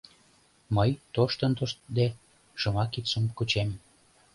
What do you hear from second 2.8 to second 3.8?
кидшым кучем.